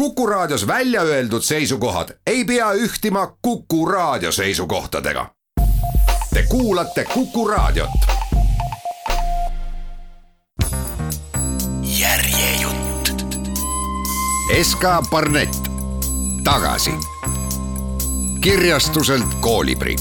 [0.00, 5.30] Kuku Raadios välja öeldud seisukohad ei pea ühtima Kuku Raadio seisukohtadega.
[6.34, 7.90] Te kuulate Kuku Raadiot.
[11.98, 13.10] järjejutt.
[14.62, 15.56] SK Barnett
[16.44, 16.90] tagasi
[18.40, 19.96] kirjastuselt Koolibri.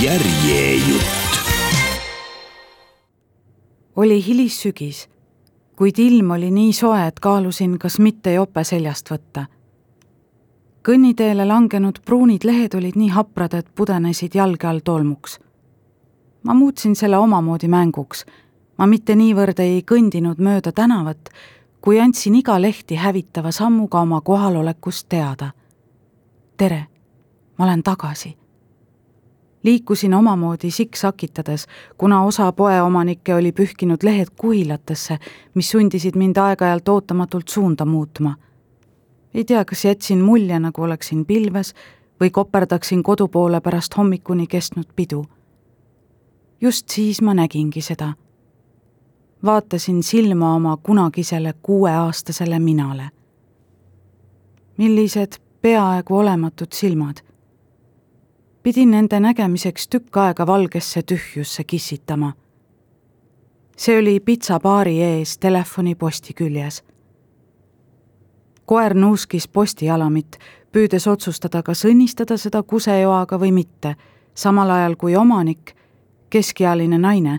[0.00, 1.06] järjejutt.
[3.96, 5.08] oli hilissügis
[5.76, 9.46] kuid ilm oli nii soe, et kaalusin, kas mitte jope seljast võtta.
[10.86, 15.40] kõnniteele langenud pruunid lehed olid nii haprad, et pudenesid jalge all tolmuks.
[16.42, 18.24] ma muutsin selle omamoodi mänguks.
[18.78, 21.28] ma mitte niivõrd ei kõndinud mööda tänavat,
[21.80, 25.50] kui andsin iga lehti hävitava sammuga oma kohalolekust teada.
[26.56, 26.86] tere,
[27.58, 28.45] ma olen tagasi
[29.66, 31.66] liikusin omamoodi siksakitades,
[31.98, 35.18] kuna osa poeomanikke oli pühkinud lehed kuhilatesse,
[35.54, 38.34] mis sundisid mind aeg-ajalt ootamatult suunda muutma.
[39.34, 41.74] ei tea, kas jätsin mulje, nagu oleksin pilves
[42.20, 45.26] või koperdaksin kodu poole pärast hommikuni kestnud pidu.
[46.60, 48.12] just siis ma nägingi seda.
[49.44, 53.10] vaatasin silma oma kunagisele kuueaastasele minale.
[54.78, 57.25] millised peaaegu olematud silmad
[58.66, 62.32] pidin nende nägemiseks tükk aega valgesse tühjusse kissitama.
[63.76, 66.84] see oli pitsabaari ees telefoniposti küljes.
[68.64, 70.38] koer nuuskis postijalamit,
[70.72, 73.94] püüdes otsustada, kas õnnistada seda kusejoaga või mitte,
[74.34, 75.76] samal ajal kui omanik,
[76.30, 77.38] keskealine naine,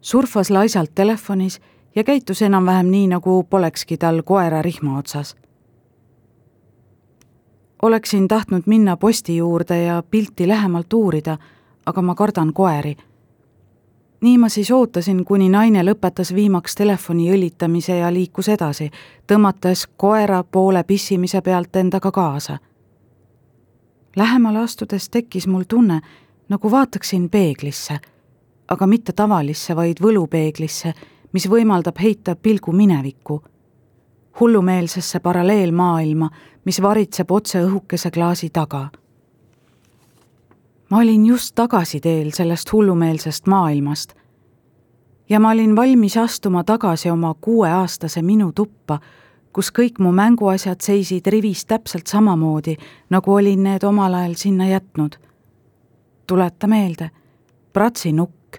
[0.00, 1.60] surfas laisalt telefonis
[1.94, 5.36] ja käitus enam-vähem nii, nagu polekski tal koera rihma otsas
[7.86, 11.38] oleksin tahtnud minna posti juurde ja pilti lähemalt uurida,
[11.86, 12.96] aga ma kardan koeri.
[14.20, 18.90] nii ma siis ootasin, kuni naine lõpetas viimaks telefoni õlitamise ja liikus edasi,
[19.26, 22.58] tõmmates koera poole pissimise pealt endaga kaasa.
[24.16, 26.00] Lähemale astudes tekkis mul tunne,
[26.48, 27.98] nagu vaataksin peeglisse,
[28.68, 30.92] aga mitte tavalisse, vaid võlupeeglisse,
[31.32, 33.42] mis võimaldab heita pilgu minevikku
[34.40, 36.30] hullumeelsesse paralleelmaailma,
[36.64, 38.88] mis varitseb otse õhukese klaasi taga.
[40.90, 44.14] ma olin just tagasiteel sellest hullumeelsest maailmast
[45.28, 48.98] ja ma olin valmis astuma tagasi oma kuueaastase minu tuppa,
[49.52, 52.76] kus kõik mu mänguasjad seisid rivis täpselt samamoodi,
[53.10, 55.16] nagu olin need omal ajal sinna jätnud.
[56.26, 57.10] tuleta meelde,
[57.72, 58.56] Pratsi nukk,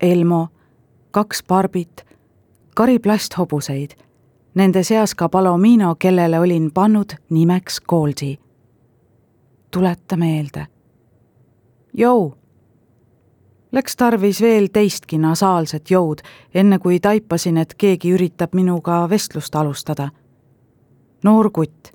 [0.00, 0.48] Elmo,
[1.10, 2.06] kaks barbit,
[2.74, 4.09] kari plasthobuseid
[4.54, 8.38] nende seas ka Palomino, kellele olin pannud nimeks Goldi.
[9.70, 10.66] tuleta meelde.
[11.94, 12.34] Jou.
[13.72, 16.18] Läks tarvis veel teistki nasaalset joud,
[16.54, 20.08] enne kui taipasin, et keegi üritab minuga vestlust alustada.
[21.24, 21.88] noor kutt,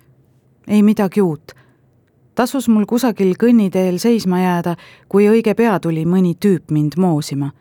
[0.68, 1.52] ei midagi uut.
[2.36, 4.76] tasus mul kusagil kõnniteel seisma jääda,
[5.10, 7.52] kui õige pea tuli mõni tüüp mind moosima.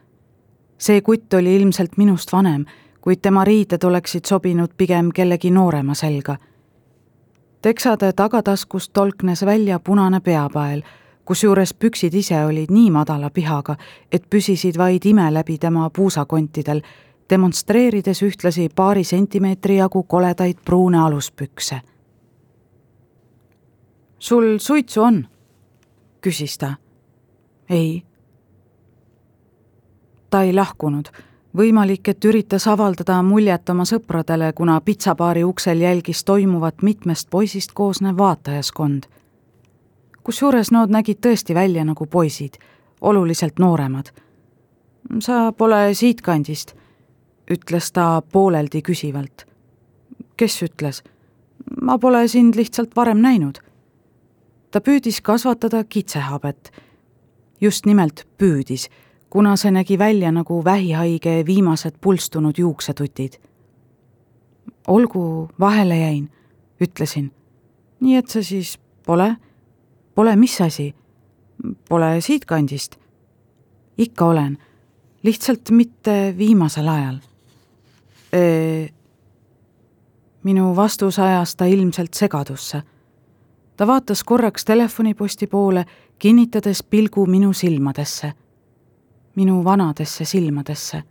[0.79, 2.65] see kutt oli ilmselt minust vanem
[3.05, 6.37] kuid tema riided oleksid sobinud pigem kellegi noorema selga.
[7.63, 10.83] teksade tagataskust tolknes välja punane peapael,
[11.25, 13.77] kusjuures püksid ise olid nii madala pihaga,
[14.13, 16.81] et püsisid vaid ime läbi tema puusakontidel,
[17.31, 21.81] demonstreerides ühtlasi paari sentimeetri jagu koledaid pruune aluspükse.
[24.19, 25.27] sul suitsu on?
[26.21, 26.75] küsis ta.
[27.69, 28.03] ei.
[30.31, 36.83] ta ei lahkunud võimalik, et üritas avaldada muljet oma sõpradele, kuna pitsabaari uksel jälgis toimuvat
[36.83, 39.05] mitmest poisist koosnev vaatajaskond.
[40.25, 42.55] kusjuures nad nägid tõesti välja nagu poisid,
[43.01, 44.11] oluliselt nooremad.
[45.19, 46.75] sa pole siitkandist,
[47.51, 49.47] ütles ta pooleldi küsivalt.
[50.37, 51.03] kes ütles?
[51.83, 53.59] ma pole sind lihtsalt varem näinud.
[54.71, 56.73] ta püüdis kasvatada kitsehabet.
[57.61, 58.89] just nimelt püüdis
[59.35, 63.33] kuna see nägi välja nagu vähihaige viimased pulstunud juuksetutid.
[64.87, 66.31] olgu, vahele jäin,
[66.81, 67.33] ütlesin.
[68.01, 69.37] nii et sa siis pole?
[70.15, 70.95] Pole mis asi?
[71.89, 72.97] Pole siitkandist?
[73.99, 74.59] ikka olen,
[75.23, 77.19] lihtsalt mitte viimasel ajal.
[80.43, 82.83] minu vastus ajas ta ilmselt segadusse.
[83.77, 85.85] ta vaatas korraks telefoniposti poole,
[86.19, 88.33] kinnitades pilgu minu silmadesse
[89.35, 91.03] minu vanadesse silmadesse.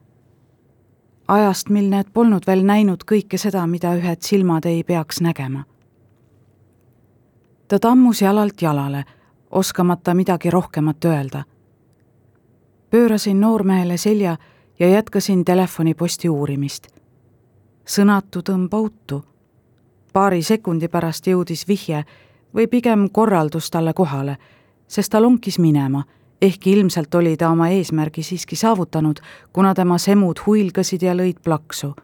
[1.27, 5.63] ajast, mil need polnud veel näinud kõike seda, mida ühed silmad ei peaks nägema.
[7.67, 9.03] ta tammus jalalt jalale,
[9.51, 11.43] oskamata midagi rohkemat öelda.
[12.89, 14.37] pöörasin noormehele selja
[14.79, 16.87] ja jätkasin telefoniposti uurimist.
[17.85, 19.25] sõnatu tõmba uttu.
[20.13, 22.05] paari sekundi pärast jõudis vihje
[22.55, 24.37] või pigem korraldus talle kohale,
[24.87, 26.03] sest ta lonkis minema,
[26.41, 29.19] ehkki ilmselt oli ta oma eesmärgi siiski saavutanud,
[29.53, 31.95] kuna tema semud huilgasid ja lõid plaksu.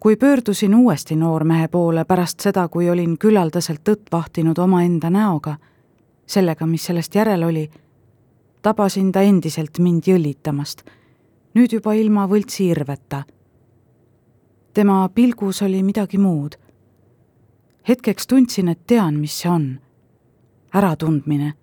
[0.00, 5.56] kui pöördusin uuesti noormehe poole pärast seda, kui olin küllaldaselt tõtt vahtinud omaenda näoga,
[6.26, 7.70] sellega, mis sellest järel oli,
[8.62, 10.82] tabasin ta endiselt mind jõllitamast,
[11.54, 13.22] nüüd juba ilma võltsirveta.
[14.74, 16.56] tema pilgus oli midagi muud.
[17.88, 19.80] hetkeks tundsin, et tean, mis see on.
[20.74, 21.59] äratundmine.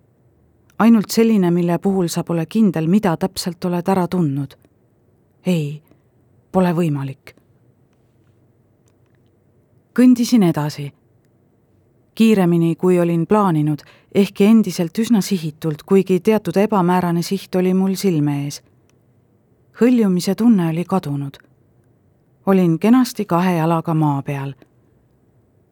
[0.78, 4.54] Ainult selline, mille puhul sa pole kindel, mida täpselt oled ära tundnud.
[5.46, 5.82] ei,
[6.52, 7.34] pole võimalik.
[9.94, 10.92] kõndisin edasi
[12.18, 13.78] kiiremini, kui olin plaaninud,
[14.14, 18.62] ehkki endiselt üsna sihitult, kuigi teatud ebamäärane siht oli mul silme ees.
[19.80, 21.38] hõljumise tunne oli kadunud.
[22.46, 24.52] olin kenasti kahe jalaga maa peal.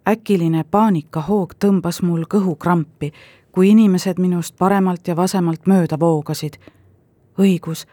[0.09, 3.12] äkiline paanikahoog tõmbas mul kõhukrampi,
[3.56, 6.61] kui inimesed minust paremalt ja vasemalt mööda voogasid.
[7.41, 7.87] õigus,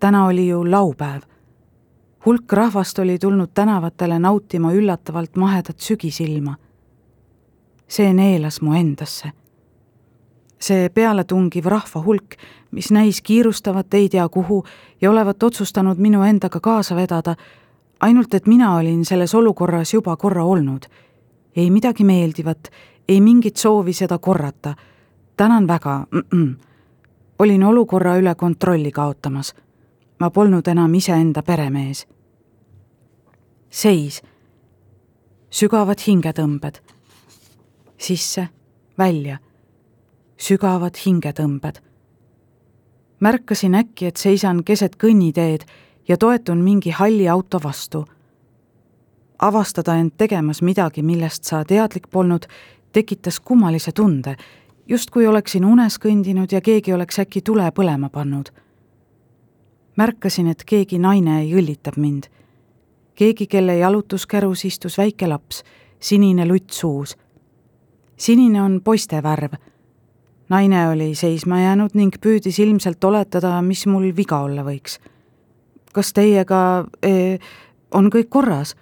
[0.00, 1.22] täna oli ju laupäev.
[2.26, 6.56] hulk rahvast oli tulnud tänavatele nautima üllatavalt mahedat sügisilma
[7.92, 9.32] see neelas mu endasse.
[10.62, 12.36] see pealetungiv rahva hulk,
[12.70, 14.62] mis näis kiirustavat ei tea kuhu
[15.00, 17.34] ja olevat otsustanud minu endaga kaasa vedada,
[18.00, 20.86] ainult et mina olin selles olukorras juba korra olnud.
[21.56, 22.70] ei midagi meeldivat,
[23.08, 24.74] ei mingit soovi seda korrata.
[25.36, 26.54] Tänan väga mm, -mm.
[27.38, 29.54] olin olukorra üle kontrolli kaotamas.
[30.20, 32.06] ma polnud enam iseenda peremees.
[33.70, 34.22] seis,
[35.50, 36.92] sügavad hingetõmbed
[38.02, 38.48] sisse,
[38.98, 39.38] välja,
[40.36, 41.80] sügavad hingetõmbed.
[43.20, 45.62] märkasin äkki, et seisan keset kõnniteed
[46.08, 48.04] ja toetun mingi halli auto vastu.
[49.38, 52.46] avastada end tegemas midagi, millest sa teadlik polnud,
[52.92, 54.36] tekitas kummalise tunde,
[54.88, 58.50] justkui oleksin unes kõndinud ja keegi oleks äkki tule põlema pannud.
[59.96, 62.24] märkasin, et keegi naine jõllitab mind.
[63.14, 65.62] keegi, kelle jalutuskärus istus väike laps,
[66.00, 67.16] sinine lutt suus
[68.22, 69.52] sinine on poiste värv.
[70.48, 74.98] naine oli seisma jäänud ning püüdis ilmselt oletada, mis mul viga olla võiks.
[75.92, 77.38] kas teiega ee,
[77.90, 78.76] on kõik korras?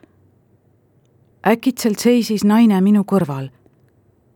[1.47, 3.49] äkitselt seisis naine minu kõrval.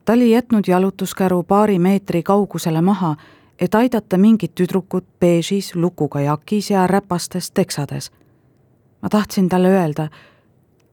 [0.05, 3.17] Ta oli jätnud jalutuskäru paari meetri kaugusele maha,
[3.59, 8.11] et aidata mingit tüdrukut beežis lukuga jakis ja räpastes teksades.
[9.03, 10.09] ma tahtsin talle öelda,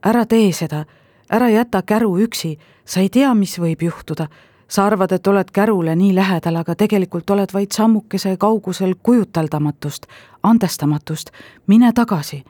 [0.05, 0.85] ära tee seda
[1.31, 4.27] ära jäta käru üksi, sa ei tea, mis võib juhtuda.
[4.71, 10.05] sa arvad, et oled kärule nii lähedal, aga tegelikult oled vaid sammukese kaugusel kujuteldamatust,
[10.43, 11.31] andestamatust,
[11.67, 12.43] mine tagasi.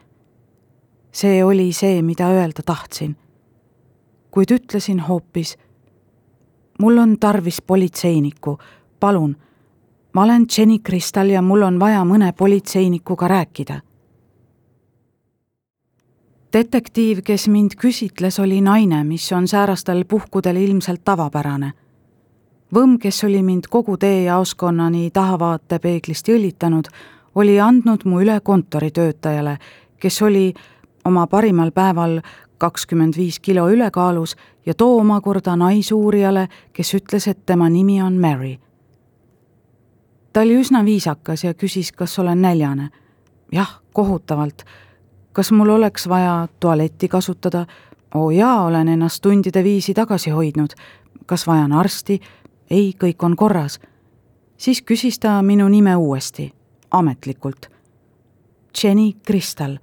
[1.12, 3.16] see oli see, mida öelda tahtsin.
[4.30, 5.58] kuid ütlesin hoopis,
[6.82, 8.58] mul on tarvis politseinikku,
[9.00, 9.36] palun,
[10.12, 13.80] ma olen Jenny Kristal ja mul on vaja mõne politseinikuga rääkida
[16.52, 21.72] detektiiv, kes mind küsitles, oli naine, mis on säärastel puhkudel ilmselt tavapärane.
[22.74, 26.88] Võmm, kes oli mind kogu tee jaoskonnani tahavaatepeeglist jõllitanud,
[27.34, 29.56] oli andnud mu üle kontoritöötajale,
[30.00, 30.52] kes oli
[31.04, 32.20] oma parimal päeval
[32.62, 34.36] kakskümmend viis kilo ülekaalus
[34.66, 38.58] ja too omakorda naisuurijale, kes ütles, et tema nimi on Mary.
[40.32, 42.88] ta oli üsna viisakas ja küsis, kas olen näljane.
[43.52, 44.62] jah, kohutavalt
[45.32, 47.66] kas mul oleks vaja tualetti kasutada?
[48.14, 50.70] oo jaa, olen ennast tundide viisi tagasi hoidnud.
[51.26, 52.20] kas vajan arsti?
[52.70, 53.80] ei, kõik on korras.
[54.56, 56.52] siis küsis ta minu nime uuesti,
[56.90, 57.66] ametlikult.
[58.82, 59.76] Jenny Kristal.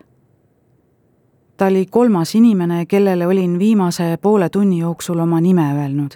[1.59, 6.15] Ta oli kolmas inimene, kellele olin viimase poole tunni jooksul oma nime öelnud.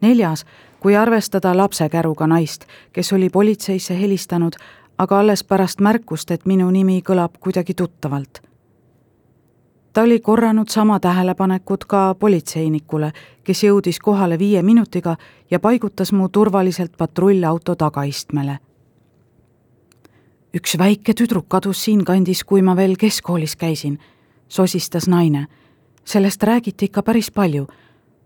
[0.00, 0.46] neljas,
[0.80, 4.52] kui arvestada lapsekäruga naist, kes oli politseisse helistanud
[4.98, 8.42] aga alles pärast märkust, et minu nimi kõlab kuidagi tuttavalt.
[9.92, 13.12] ta oli korranud sama tähelepanekut ka politseinikule,
[13.44, 15.16] kes jõudis kohale viie minutiga
[15.50, 18.58] ja paigutas mu turvaliselt patrullauto tagaistmele.
[20.54, 23.98] üks väike tüdruk kadus siinkandis, kui ma veel keskkoolis käisin,
[24.48, 25.46] sosistas naine.
[26.04, 27.66] sellest räägiti ikka päris palju.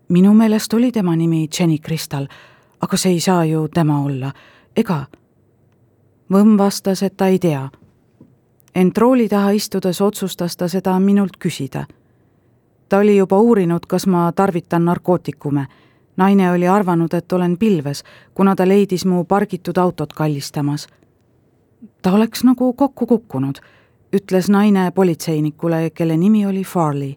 [0.09, 2.27] minu meelest oli tema nimi Jenny Kristal,
[2.81, 4.31] aga see ei saa ju tema olla,
[4.75, 5.05] ega
[6.29, 7.69] Võmm vastas, et ta ei tea.
[8.75, 11.85] ent rooli taha istudes otsustas ta seda minult küsida.
[12.89, 15.65] ta oli juba uurinud, kas ma tarvitan narkootikume.
[16.17, 20.87] naine oli arvanud, et olen pilves, kuna ta leidis mu pargitud autot kallistamas.
[22.01, 23.59] ta oleks nagu kokku kukkunud,
[24.13, 27.15] ütles naine politseinikule, kelle nimi oli Farley.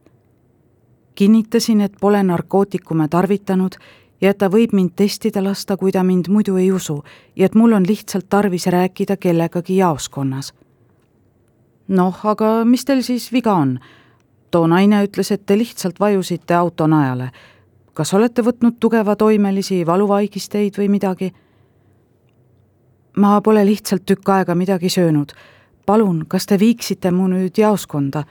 [1.14, 3.72] kinnitasin, et pole narkootikume tarvitanud
[4.20, 7.02] ja et ta võib mind testida lasta, kui ta mind muidu ei usu
[7.36, 10.52] ja et mul on lihtsalt tarvis rääkida kellegagi jaoskonnas.
[11.88, 13.78] noh, aga mis teil siis viga on?
[14.50, 17.30] too naine ütles, et te lihtsalt vajusite auto najale.
[17.94, 21.32] kas olete võtnud tugevatoimelisi valuvaigisteid või midagi?
[23.16, 25.32] ma pole lihtsalt tükk aega midagi söönud.
[25.86, 28.24] Palun, kas te viiksite mu nüüd jaoskonda?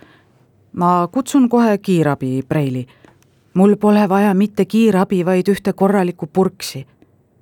[0.74, 2.86] ma kutsun kohe kiirabi, Preili.
[3.54, 6.86] mul pole vaja mitte kiirabi, vaid ühte korralikku purksi.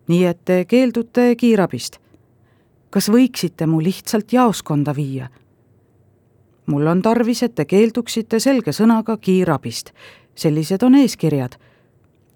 [0.07, 1.99] nii et te keeldute kiirabist.
[2.89, 5.29] kas võiksite mu lihtsalt jaoskonda viia?
[6.65, 9.91] mul on tarvis, et te keelduksite selge sõnaga kiirabist.
[10.35, 11.57] sellised on eeskirjad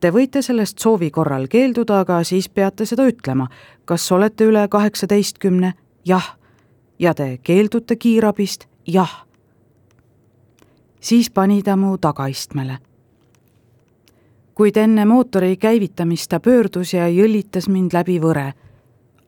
[0.03, 3.45] Te võite sellest soovi korral keelduda, aga siis peate seda ütlema.
[3.85, 5.73] kas olete üle kaheksateistkümne?
[6.05, 6.35] jah.
[7.03, 8.65] Ja te keeldute kiirabist?
[8.87, 9.25] jah.
[10.99, 12.77] siis pani ta mu tagaistmele.
[14.55, 18.53] kuid enne mootori käivitamist ta pöördus ja jõllitas mind läbi võre.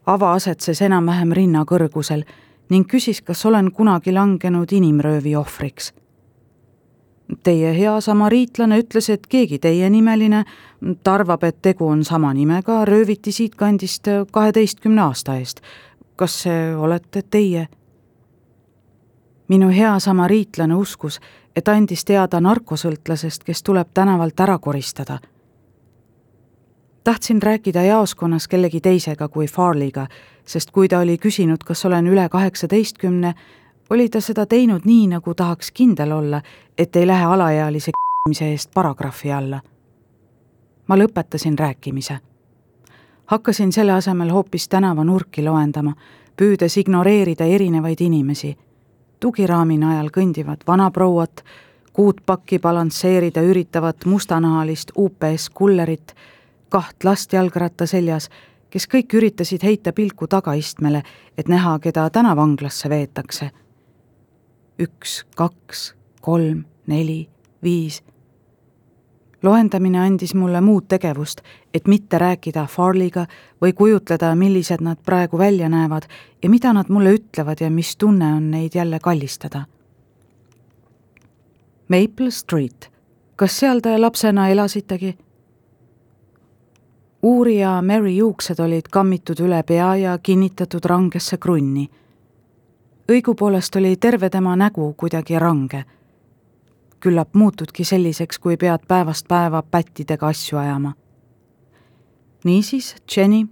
[0.05, 2.23] ava asetses enam-vähem rinna kõrgusel
[2.69, 5.93] ning küsis, kas olen kunagi langenud inimröövi ohvriks
[7.43, 10.43] Teie hea samariitlane ütles, et keegi teienimeline,
[11.03, 15.61] ta arvab, et tegu on sama nimega, rööviti siitkandist kaheteistkümne aasta eest.
[16.15, 17.67] Kas see olete teie?
[19.47, 21.19] minu hea samariitlane uskus,
[21.55, 25.19] et andis teada narkosõltlasest, kes tuleb tänavalt ära koristada.
[27.03, 30.07] tahtsin rääkida jaoskonnas kellegi teisega kui Farley'ga,
[30.45, 33.33] sest kui ta oli küsinud, kas olen üle kaheksateistkümne,
[33.89, 36.41] oli ta seda teinud nii, nagu tahaks kindel olla,
[36.77, 39.61] et ei lähe alaealise k***mise eest paragrahvi alla.
[40.87, 42.19] ma lõpetasin rääkimise.
[43.25, 45.93] Hakkasin selle asemel hoopis tänavanurki loendama,
[46.37, 48.57] püüdes ignoreerida erinevaid inimesi.
[49.19, 51.43] tugiraami najal kõndivad vanaprouat,
[51.93, 56.15] kuutpakki balansseerida üritavat mustanahalist UPS kullerit,
[56.69, 58.29] kaht last jalgratta seljas,
[58.69, 61.03] kes kõik üritasid heita pilku tagaistmele,
[61.37, 63.51] et näha, keda tänavanglasse veetakse
[64.79, 67.25] üks, kaks, kolm, neli,
[67.63, 68.01] viis.
[69.45, 71.41] Loendamine andis mulle muud tegevust,
[71.73, 73.25] et mitte rääkida Farley'ga
[73.61, 76.07] või kujutleda, millised nad praegu välja näevad
[76.43, 79.65] ja mida nad mulle ütlevad ja mis tunne on neid jälle kallistada.
[81.87, 82.89] Maple Street,
[83.35, 85.15] kas seal te lapsena elasitegi?
[87.23, 91.89] uurija Mary juuksed olid kammitud üle pea ja kinnitatud rangesse krunni
[93.11, 95.83] õigupoolest oli terve tema nägu kuidagi range.
[97.05, 100.93] Küllap muutudki selliseks, kui pead päevast päeva pättidega asju ajama.
[102.43, 103.47] niisiis, Jenny,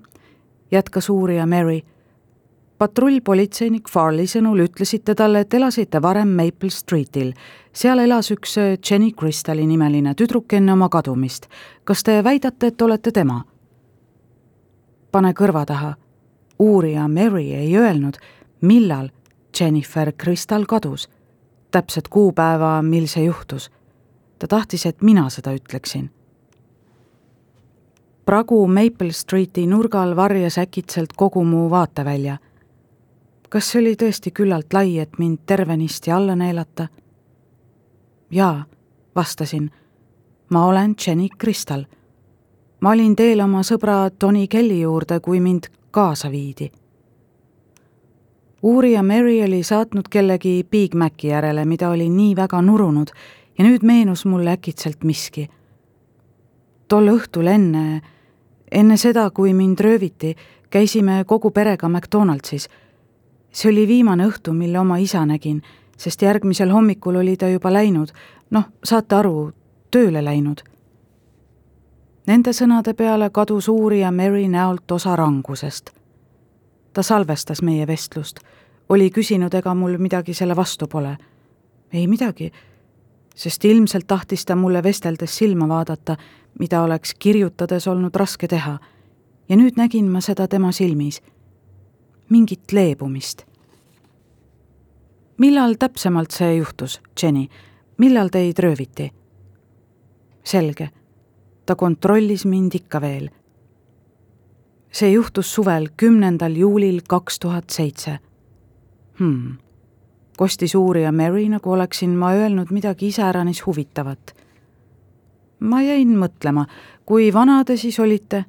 [0.72, 1.82] jätkas uurija Mary,
[2.78, 7.34] patrullpolitseinik Farley sõnul ütlesite talle, et elasite varem Maple Streetil.
[7.74, 11.48] seal elas üks äh, Jenny Crystali nimeline tüdruk enne oma kadumist.
[11.84, 13.44] kas te väidate, et olete tema?
[15.12, 15.96] pane kõrva taha.
[16.60, 18.18] uurija Mary ei öelnud,
[18.62, 19.10] millal
[19.60, 21.10] Jennifer Crystal kadus.
[21.74, 23.72] Täpset kuupäeva, mil see juhtus.
[24.40, 26.10] ta tahtis, et mina seda ütleksin.
[28.26, 32.38] pragu Maple Streeti nurgal varjas äkitselt kogu mu vaatevälja.
[33.50, 36.88] kas see oli tõesti küllalt lai, et mind tervenisti alla neelata?
[38.32, 38.66] jaa,
[39.16, 39.72] vastasin.
[40.50, 41.86] ma olen Jenny Crystal.
[42.80, 46.72] ma olin teel oma sõbra Tony Kelly juurde, kui mind kaasa viidi
[48.64, 53.08] uurija Mary oli saatnud kellegi Big Maci järele, mida oli nii väga nurunud
[53.58, 55.50] ja nüüd meenus mulle äkitselt miski.
[56.88, 58.02] tol õhtul enne,
[58.72, 60.36] enne seda, kui mind rööviti,
[60.70, 62.70] käisime kogu perega McDonaldsis.
[63.52, 65.62] see oli viimane õhtu, mille oma isa nägin,
[65.98, 68.12] sest järgmisel hommikul oli ta juba läinud,
[68.50, 69.52] noh, saate aru,
[69.92, 70.64] tööle läinud.
[72.28, 76.03] Nende sõnade peale kadus uurija Mary näolt osa rangusest
[76.94, 78.40] ta salvestas meie vestlust,
[78.90, 81.18] oli küsinud, ega mul midagi selle vastu pole.
[81.94, 82.52] ei midagi,
[83.36, 86.18] sest ilmselt tahtis ta mulle vesteldes silma vaadata,
[86.60, 88.80] mida oleks kirjutades olnud raske teha.
[89.50, 91.22] ja nüüd nägin ma seda tema silmis.
[92.30, 93.46] mingit leebumist.
[95.38, 97.48] millal täpsemalt see juhtus, Jenny,
[97.98, 99.12] millal teid rööviti?
[100.44, 100.90] selge,
[101.66, 103.30] ta kontrollis mind ikka veel
[104.94, 108.20] see juhtus suvel, kümnendal juulil kaks tuhat seitse.
[109.20, 109.58] Hmm.
[110.38, 114.36] kostis uurija Mary, nagu oleksin ma öelnud midagi iseäranis huvitavat.
[115.60, 116.66] ma jäin mõtlema,
[117.06, 118.46] kui vana te siis olite?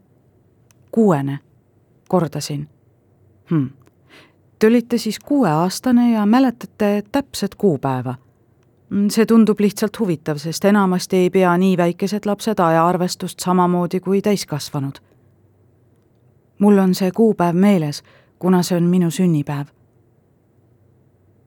[0.91, 1.39] kuuene,
[2.09, 2.69] kordasin
[3.51, 3.71] hmm..
[4.59, 8.15] Te olite siis kuueaastane ja mäletate täpset kuupäeva?
[9.11, 15.01] see tundub lihtsalt huvitav, sest enamasti ei pea nii väikesed lapsed ajaarvestust samamoodi kui täiskasvanud.
[16.59, 18.03] Mul on see kuupäev meeles,
[18.39, 19.67] kuna see on minu sünnipäev.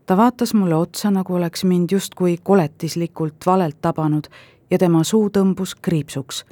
[0.05, 4.27] ta vaatas mulle otsa, nagu oleks mind justkui koletislikult valelt tabanud
[4.71, 6.45] ja tema suu tõmbus kriipsuks.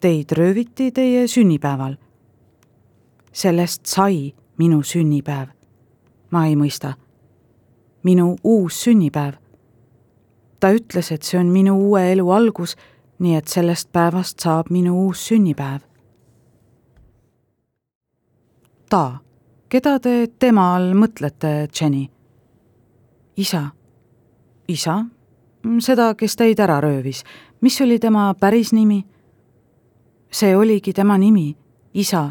[0.00, 1.96] Teid rööviti teie sünnipäeval.
[3.32, 5.48] sellest sai minu sünnipäev.
[6.30, 6.94] ma ei mõista.
[8.02, 9.44] minu uus sünnipäev
[10.64, 12.72] ta ütles, et see on minu uue elu algus,
[13.20, 15.82] nii et sellest päevast saab minu uus sünnipäev.
[18.94, 19.18] Ta,
[19.68, 22.04] keda te tema all mõtlete, Jenny?
[23.36, 23.64] isa.
[24.68, 25.00] isa?
[25.82, 27.24] seda, kes teid ära röövis.
[27.60, 29.00] mis oli tema päris nimi?
[30.30, 31.56] see oligi tema nimi,
[31.94, 32.30] isa.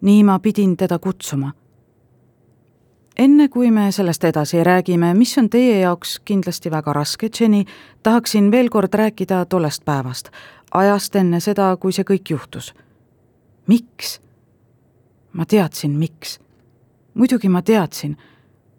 [0.00, 1.52] nii ma pidin teda kutsuma
[3.16, 7.64] enne kui me sellest edasi räägime, mis on teie jaoks kindlasti väga raske, Jenny,
[8.02, 10.30] tahaksin veel kord rääkida tollest päevast,
[10.74, 12.74] ajast enne seda, kui see kõik juhtus.
[13.66, 14.20] miks?
[15.32, 16.40] Ma teadsin, miks.
[17.14, 18.16] muidugi ma teadsin,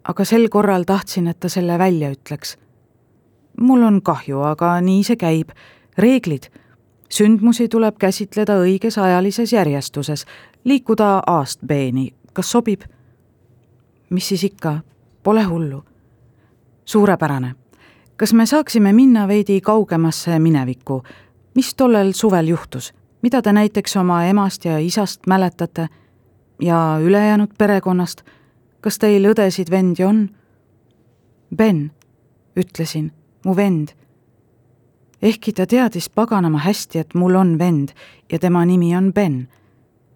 [0.04, 2.56] aga sel korral tahtsin, et ta selle välja ütleks.
[3.60, 5.50] mul on kahju, aga nii see käib.
[5.98, 6.50] reeglid.
[7.08, 10.26] sündmusi tuleb käsitleda õiges ajalises järjestuses,
[10.64, 12.82] liikuda A-st B-ni, kas sobib?
[14.10, 14.80] mis siis ikka,
[15.22, 15.84] pole hullu.
[16.84, 17.54] suurepärane.
[18.16, 21.02] kas me saaksime minna veidi kaugemasse minevikku,
[21.54, 25.88] mis tollel suvel juhtus, mida te näiteks oma emast ja isast mäletate
[26.62, 28.22] ja ülejäänud perekonnast,
[28.80, 30.28] kas teil õdesid-vendi on?
[31.56, 31.90] Ben,
[32.56, 33.10] ütlesin,
[33.44, 33.88] mu vend.
[35.22, 37.90] ehkki ta teadis paganama hästi, et mul on vend
[38.32, 39.48] ja tema nimi on Ben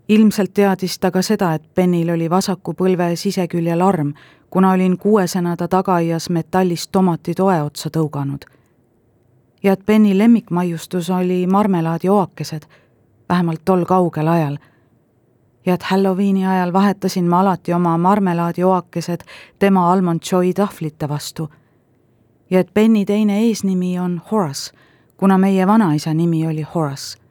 [0.08, 4.12] ilmselt teadis ta ka seda, et Benil oli vasaku põlve siseküljel arm,
[4.50, 8.44] kuna olin kuuesena ta tagaaias metallist tomatitoe otsa tõuganud.
[9.62, 12.62] ja et Beni lemmikmaiustus oli marmelaadioakesed,
[13.28, 14.58] vähemalt tol kaugel ajal.
[15.66, 19.20] Ja et Halloweeni ajal vahetasin ma alati oma marmelaadioakesed
[19.58, 21.50] tema Almond Joy tahvlite vastu.
[22.50, 24.72] ja et Beni teine eesnimi on Horace,
[25.16, 27.26] kuna meie vanaisa nimi oli Horace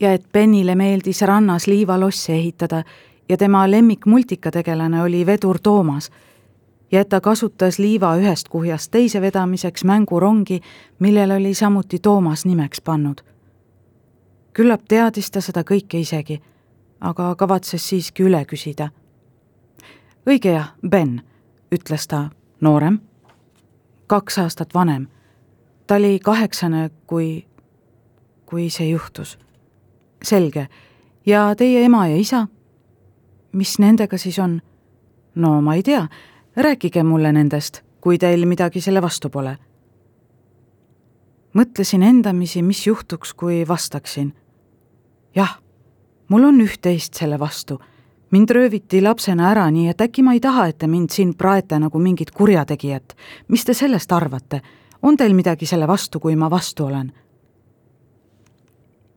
[0.00, 2.82] ja et Bennile meeldis rannas liivalosse ehitada
[3.28, 6.10] ja tema lemmik multikategelane oli vedur Toomas
[6.92, 10.60] ja et ta kasutas liiva ühest kuhjast teise vedamiseks mängurongi,
[10.98, 13.20] millele oli samuti Toomas nimeks pannud.
[14.52, 16.40] küllap teadis ta seda kõike isegi,
[17.00, 18.90] aga kavatses siiski üle küsida.
[20.26, 21.22] õige jah, Ben,
[21.74, 22.30] ütles ta,
[22.60, 23.00] noorem,
[24.06, 25.08] kaks aastat vanem.
[25.86, 27.46] ta oli kaheksane, kui,
[28.46, 29.38] kui see juhtus
[30.22, 30.68] selge.
[31.26, 32.46] ja teie ema ja isa?
[33.52, 34.60] mis nendega siis on?
[35.34, 36.06] no ma ei tea,
[36.56, 39.56] rääkige mulle nendest, kui teil midagi selle vastu pole.
[41.54, 44.34] mõtlesin endamisi, mis juhtuks, kui vastaksin.
[45.34, 45.58] jah,
[46.28, 47.78] mul on üht-teist selle vastu.
[48.30, 51.78] mind rööviti lapsena ära, nii et äkki ma ei taha, et te mind siin praete
[51.78, 53.16] nagu mingit kurjategijat.
[53.48, 54.60] mis te sellest arvate?
[55.02, 57.12] on teil midagi selle vastu, kui ma vastu olen?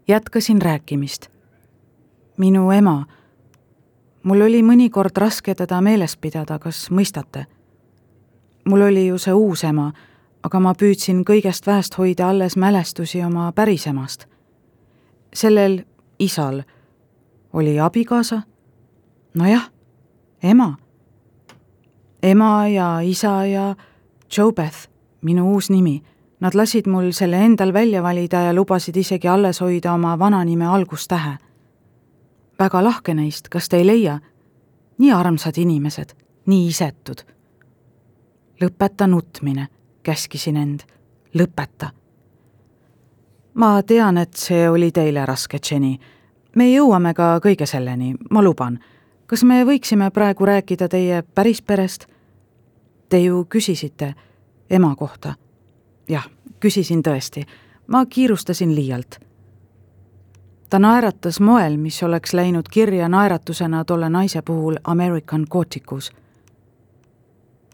[0.07, 1.27] jätkasin rääkimist.
[2.37, 3.05] minu ema,
[4.23, 7.45] mul oli mõnikord raske teda meeles pidada, kas mõistate?
[8.65, 9.91] mul oli ju see uus ema,
[10.43, 14.25] aga ma püüdsin kõigest väest hoida alles mälestusi oma päris emast.
[15.33, 15.83] sellel
[16.19, 16.63] isal
[17.53, 18.41] oli abikaasa,
[19.33, 19.71] nojah,
[20.43, 20.77] ema.
[22.23, 23.75] ema ja isa ja
[24.37, 24.89] Jobeth,
[25.21, 26.03] minu uus nimi
[26.41, 31.37] Nad lasid mul selle endal välja valida ja lubasid isegi alles hoida oma vananime algustähe.
[32.59, 34.19] väga lahke neist, kas te ei leia?
[34.97, 36.09] nii armsad inimesed,
[36.45, 37.21] nii isetud.
[38.61, 39.67] lõpeta nutmine,
[40.03, 40.79] käskisin end,
[41.33, 41.89] lõpeta.
[43.53, 45.97] ma tean, et see oli teile raske, Jenny.
[46.55, 48.79] Me jõuame ka kõige selleni, ma luban.
[49.27, 52.07] kas me võiksime praegu rääkida teie päris perest?
[53.09, 54.13] Te ju küsisite
[54.69, 55.35] ema kohta
[56.11, 56.27] jah,
[56.59, 57.45] küsisin tõesti,
[57.87, 59.19] ma kiirustasin liialt.
[60.69, 66.11] ta naeratas moel, mis oleks läinud kirja naeratusena tolle naise puhul American Gothicus.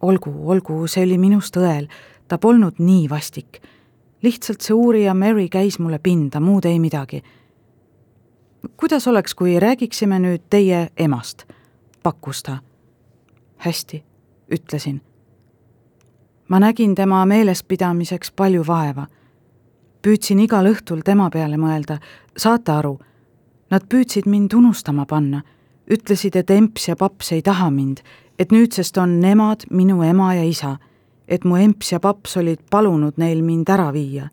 [0.01, 1.87] olgu, olgu, see oli minust õel,
[2.27, 3.61] ta polnud nii vastik.
[4.21, 7.23] lihtsalt see uurija Mary käis mulle pinda, muud ei midagi.
[8.77, 11.43] Kuidas oleks, kui räägiksime nüüd teie emast,
[12.03, 12.57] pakkus ta.
[13.57, 14.03] hästi,
[14.51, 15.01] ütlesin
[16.47, 19.07] ma nägin tema meelespidamiseks palju vaeva.
[20.01, 21.97] püüdsin igal õhtul tema peale mõelda,
[22.37, 22.93] saate aru,
[23.71, 25.41] nad püüdsid mind unustama panna,
[25.91, 27.99] ütlesid, et emps ja paps ei taha mind,
[28.39, 30.77] et nüüdsest on nemad minu ema ja isa.
[31.27, 34.29] et mu emps ja paps olid palunud neil mind ära viia.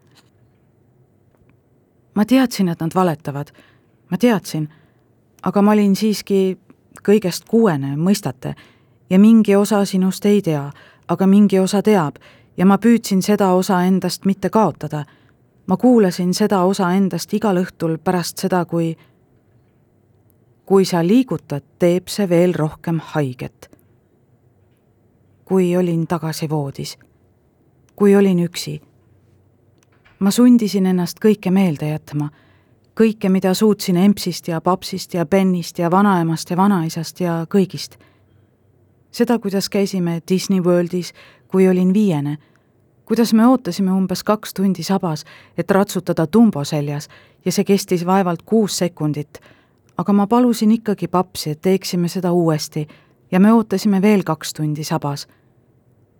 [2.14, 3.50] ma teadsin, et nad valetavad,
[4.14, 4.68] ma teadsin,
[5.42, 6.54] aga ma olin siiski
[7.02, 8.52] kõigest kuuene, mõistate,
[9.10, 10.68] ja mingi osa sinust ei tea,
[11.10, 12.20] aga mingi osa teab
[12.56, 15.04] ja ma püüdsin seda osa endast mitte kaotada.
[15.66, 18.96] ma kuulasin seda osa endast igal õhtul pärast seda, kui
[20.66, 23.70] kui sa liigutad, teeb see veel rohkem haiget.
[25.44, 26.98] kui olin tagasi voodis,
[27.96, 28.80] kui olin üksi.
[30.18, 32.30] ma sundisin ennast kõike meelde jätma,
[33.00, 37.98] kõike, mida suutsin empsist ja papsist ja Bennist ja vanaemast ja vanaisast ja kõigist.
[39.10, 41.12] seda, kuidas käisime Disney Worldis,
[41.48, 42.38] kui olin viiene,
[43.04, 45.24] kuidas me ootasime umbes kaks tundi sabas,
[45.56, 47.08] et ratsutada tumbo seljas
[47.44, 49.40] ja see kestis vaevalt kuus sekundit
[49.96, 52.86] aga ma palusin ikkagi papsi, et teeksime seda uuesti
[53.32, 55.26] ja me ootasime veel kaks tundi sabas.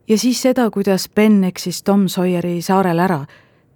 [0.09, 3.25] ja siis seda, kuidas Ben eksis Tom Sawyeri saarel ära,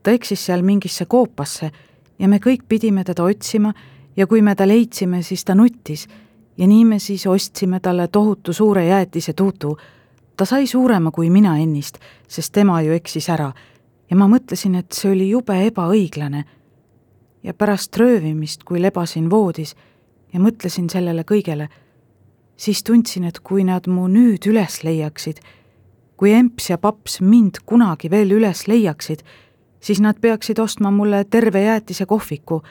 [0.02, 1.70] ta eksis seal mingisse koopasse
[2.18, 3.72] ja me kõik pidime teda otsima
[4.16, 6.08] ja kui me ta leidsime, siis ta nuttis.
[6.58, 9.78] Ja nii me siis ostsime talle tohutu suure jäätise tuutu.
[10.36, 13.52] ta sai suurema kui mina ennist, sest tema ju eksis ära.
[14.10, 16.44] Ja ma mõtlesin, et see oli jube ebaõiglane.
[17.42, 19.74] Ja pärast röövimist, kui lebasin voodis
[20.32, 21.68] ja mõtlesin sellele kõigele,
[22.56, 25.40] siis tundsin, et kui nad mu nüüd üles leiaksid,
[26.16, 29.22] kui emps ja paps mind kunagi veel üles leiaksid,
[29.80, 32.62] siis nad peaksid ostma mulle terve jäätise kohviku,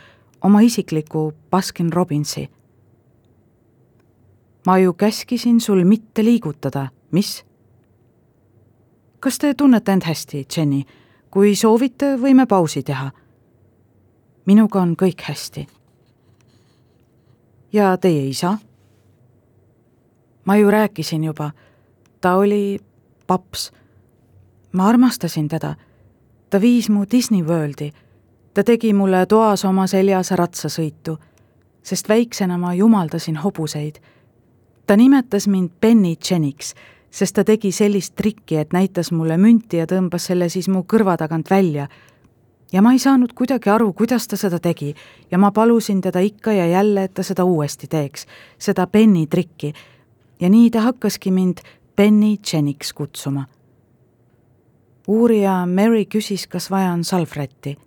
[0.44, 2.50] oma isikliku Baskin Robbinsi.
[4.66, 7.46] ma ju käskisin sul mitte liigutada, mis?
[9.20, 10.84] kas te tunnete end hästi, Jenny?
[11.32, 13.12] kui soovite, võime pausi teha
[14.48, 15.68] minuga on kõik hästi.
[17.74, 18.58] ja teie isa?
[20.46, 21.52] ma ju rääkisin juba,
[22.22, 22.80] ta oli
[23.28, 23.72] paps.
[24.72, 25.76] ma armastasin teda.
[26.50, 27.92] Ta viis mu Disney Worldi.
[28.54, 31.18] ta tegi mulle toas oma seljas ratsasõitu,
[31.84, 34.00] sest väiksena ma jumaldasin hobuseid.
[34.88, 36.74] ta nimetas mind Penny Jeniks,
[37.12, 41.18] sest ta tegi sellist trikki, et näitas mulle münti ja tõmbas selle siis mu kõrva
[41.18, 41.88] tagant välja
[42.72, 44.94] ja ma ei saanud kuidagi aru, kuidas ta seda tegi
[45.32, 48.28] ja ma palusin teda ikka ja jälle, et ta seda uuesti teeks,
[48.60, 49.74] seda Benny trikki.
[50.40, 51.58] ja nii ta hakkaski mind
[51.96, 53.46] Benny Jeniks kutsuma.
[55.08, 57.78] Uurija Mary küsis, kas vaja on salvrätti.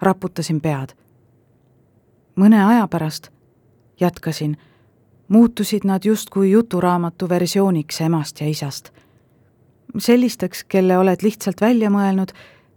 [0.00, 0.94] raputasin pead.
[2.36, 3.28] mõne aja pärast,
[4.00, 4.56] jätkasin,
[5.28, 8.90] muutusid nad justkui juturaamatu versiooniks emast ja isast.
[9.98, 12.32] sellisteks, kelle oled lihtsalt välja mõelnud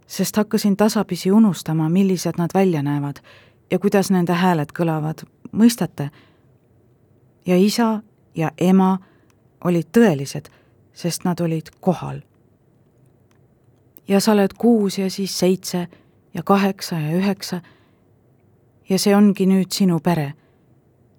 [0.06, 3.16] sest hakkasin tasapisi unustama, millised nad välja näevad
[3.70, 6.10] ja kuidas nende hääled kõlavad, mõistate?
[7.46, 8.02] ja isa
[8.34, 8.98] ja ema
[9.64, 10.48] olid tõelised,
[10.92, 12.20] sest nad olid kohal.
[14.08, 15.88] Ja sa oled kuus ja siis seitse
[16.34, 17.60] ja kaheksa ja üheksa
[18.88, 20.32] ja see ongi nüüd sinu pere.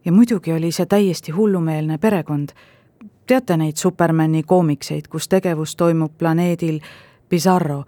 [0.05, 2.49] ja muidugi oli see täiesti hullumeelne perekond,
[3.27, 6.79] teate neid Supermani koomikseid, kus tegevus toimub planeedil
[7.29, 7.83] Bizarro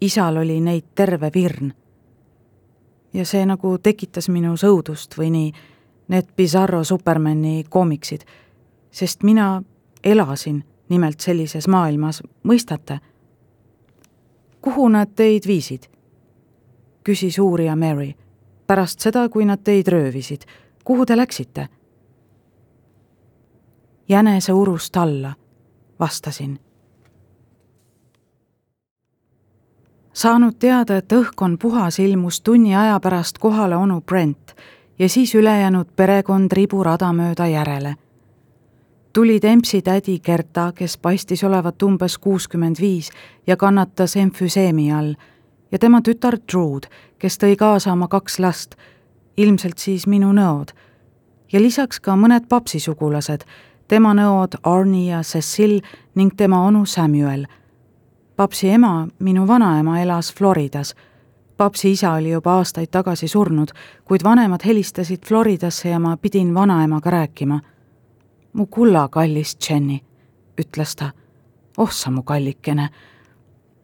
[0.00, 1.72] isal oli neid terve virn.
[3.12, 5.52] ja see nagu tekitas minus õudust või nii,
[6.08, 8.24] need Bizarro Supermani koomiksid,
[8.90, 9.62] sest mina
[10.04, 12.98] elasin nimelt sellises maailmas, mõistate?
[14.60, 15.82] Kuhu nad teid viisid?
[17.04, 18.14] küsis uurija Mary.
[18.66, 20.42] pärast seda, kui nad teid röövisid,
[20.84, 21.68] kuhu te läksite?
[24.08, 25.34] jänese urust alla,
[26.00, 26.58] vastasin
[30.20, 34.54] saanud teada, et õhk on puhas, ilmus tunni aja pärast kohale onu Brent
[34.98, 37.94] ja siis ülejäänud perekond riburada mööda järele.
[39.12, 43.10] Tuli Dempsey tädi Gerta, kes paistis olevat umbes kuuskümmend viis
[43.46, 45.14] ja kannatas emfüseemi all,
[45.72, 48.74] ja tema tütar Trude, kes tõi kaasa oma kaks last,
[49.36, 50.74] ilmselt siis minu nõod,
[51.52, 53.44] ja lisaks ka mõned papsisugulased,
[53.88, 55.80] tema nõod Arnie ja Cecil
[56.14, 57.46] ning tema onu Samuel
[58.40, 60.94] papsi ema, minu vanaema, elas Floridas.
[61.56, 63.68] papsi isa oli juba aastaid tagasi surnud,
[64.04, 67.60] kuid vanemad helistasid Floridasse ja ma pidin vanaemaga rääkima.
[68.52, 70.00] Mu kulla kallis Jenny,
[70.60, 71.12] ütles ta.
[71.78, 72.88] oh sa mu kallikene.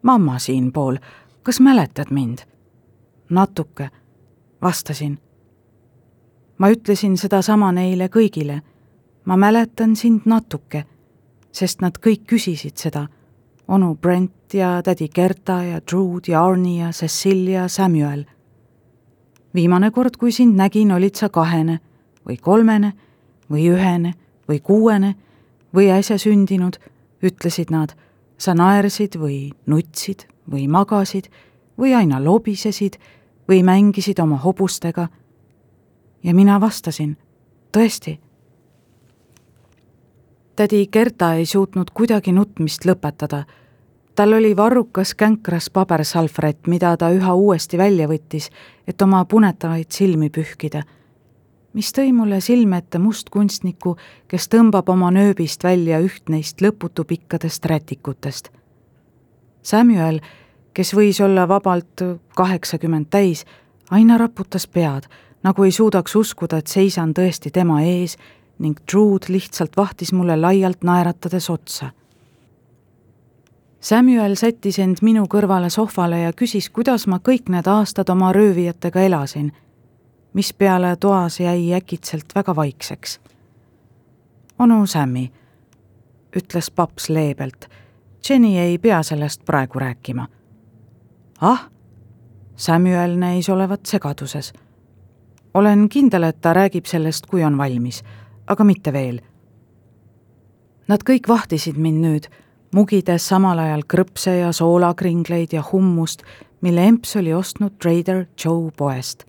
[0.01, 0.97] mamma siinpool,
[1.43, 2.39] kas mäletad mind?
[3.29, 3.89] natuke,
[4.61, 5.19] vastasin.
[6.57, 8.61] ma ütlesin sedasama neile kõigile.
[9.25, 10.85] ma mäletan sind natuke,
[11.51, 13.07] sest nad kõik küsisid seda
[13.67, 18.25] onu Brent ja tädi Gerta ja Trude ja Arnie ja Cecilia Samuel.
[19.55, 21.79] viimane kord, kui sind nägin, olid sa kahene
[22.27, 22.93] või kolmene
[23.49, 24.13] või ühene
[24.49, 25.15] või kuuene
[25.75, 26.79] või äsja sündinud,
[27.23, 27.93] ütlesid nad,
[28.37, 31.29] sa naersid või nutsid või magasid
[31.77, 32.97] või aina lobisesid
[33.49, 35.07] või mängisid oma hobustega.
[36.23, 37.17] ja mina vastasin,
[37.71, 38.19] tõesti.
[40.55, 43.43] tädi Gerta ei suutnud kuidagi nutmist lõpetada.
[44.15, 48.49] tal oli varrukas känkras pabersalvrätt, mida ta üha uuesti välja võttis,
[48.87, 50.83] et oma punetavaid silmi pühkida
[51.77, 53.93] mis tõi mulle silme ette mustkunstniku,
[54.27, 58.49] kes tõmbab oma nööbist välja üht neist lõputu pikkadest rätikutest.
[59.61, 60.17] Samuel,
[60.73, 62.01] kes võis olla vabalt
[62.35, 63.45] kaheksakümmend täis,
[63.93, 65.05] aina raputas pead,
[65.45, 68.17] nagu ei suudaks uskuda, et seisan tõesti tema ees
[68.57, 71.91] ning Trude lihtsalt vahtis mulle laialt naeratades otsa.
[73.79, 79.05] Samuel sättis end minu kõrvale sohvale ja küsis, kuidas ma kõik need aastad oma röövijatega
[79.05, 79.53] elasin
[80.37, 83.19] mispeale toas jäi äkitselt väga vaikseks.
[84.59, 85.27] onu Sammy,
[86.37, 87.65] ütles paps leebelt.
[88.29, 90.27] Jenny ei pea sellest praegu rääkima.
[91.41, 91.69] ah,
[92.55, 94.53] Samuel näis olevat segaduses.
[95.53, 98.03] olen kindel, et ta räägib sellest, kui on valmis,
[98.47, 99.19] aga mitte veel.
[100.87, 102.27] Nad kõik vahtisid mind nüüd,
[102.71, 106.23] mugides samal ajal krõpse ja soolakringleid ja hummust,
[106.61, 109.25] mille emps oli ostnud Trader Joe poest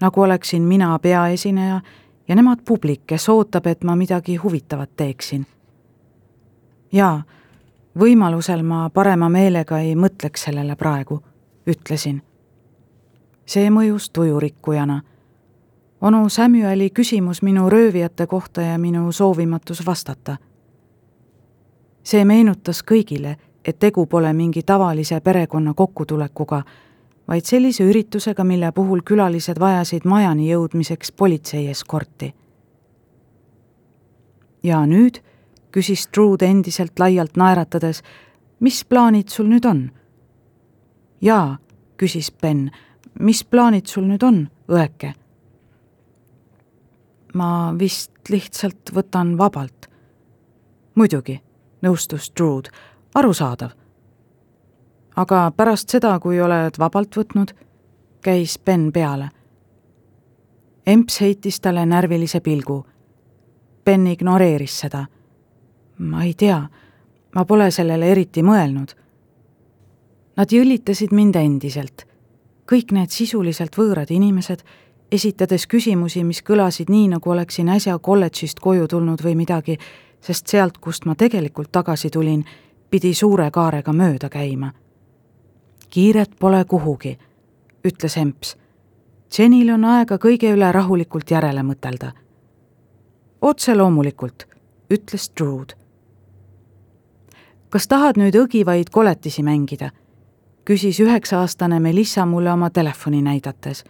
[0.00, 1.80] nagu oleksin mina peaesineja
[2.28, 5.46] ja nemad publik, kes ootab, et ma midagi huvitavat teeksin.
[6.92, 7.22] jaa,
[7.98, 11.22] võimalusel ma parema meelega ei mõtleks sellele praegu,
[11.66, 12.22] ütlesin.
[13.46, 15.02] see mõjus tujurikkujana.
[16.00, 20.36] onu Samueli küsimus minu röövijate kohta ja minu soovimatus vastata.
[22.02, 26.62] see meenutas kõigile, et tegu pole mingi tavalise perekonna kokkutulekuga
[27.28, 32.34] vaid sellise üritusega, mille puhul külalised vajasid majani jõudmiseks politsei eskorti.
[34.62, 35.20] ja nüüd,
[35.70, 38.02] küsis Trude endiselt laialt naeratades,
[38.60, 39.90] mis plaanid sul nüüd on?
[41.20, 41.58] jaa,
[41.96, 42.70] küsis Ben,
[43.20, 45.14] mis plaanid sul nüüd on, õeke?
[47.34, 49.90] ma vist lihtsalt võtan vabalt.
[50.94, 51.40] muidugi,
[51.82, 52.70] nõustus Trude,
[53.14, 53.85] arusaadav
[55.16, 57.54] aga pärast seda, kui oled vabalt võtnud,
[58.22, 59.30] käis Ben peale.
[60.86, 62.86] emps heitis talle närvilise pilgu.
[63.84, 65.06] Ben ignoreeris seda.
[65.98, 66.68] ma ei tea,
[67.34, 68.94] ma pole sellele eriti mõelnud.
[70.36, 72.06] Nad jõllitasid mind endiselt.
[72.72, 74.62] kõik need sisuliselt võõrad inimesed,
[75.12, 79.78] esitades küsimusi, mis kõlasid nii, nagu oleksin äsja kolledžist koju tulnud või midagi,
[80.20, 82.44] sest sealt, kust ma tegelikult tagasi tulin,
[82.90, 84.72] pidi suure kaarega mööda käima
[85.96, 87.18] kiiret pole kuhugi,
[87.88, 88.56] ütles emps.
[89.38, 92.10] Jenil on aega kõige üle rahulikult järele mõtelda.
[93.40, 94.44] otse loomulikult,
[94.92, 95.74] ütles Trude.
[97.70, 99.90] kas tahad nüüd õgivaid koletisi mängida?
[100.64, 103.84] küsis üheksa-aastane Melissa mulle oma telefoni näidates.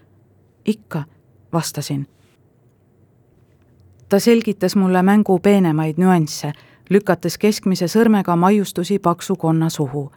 [0.65, 1.05] ikka,
[1.53, 2.07] vastasin.
[4.09, 6.53] ta selgitas mulle mängu peenemaid nüansse,
[6.91, 10.11] lükates keskmise sõrmega maiustusi paksu konna suhu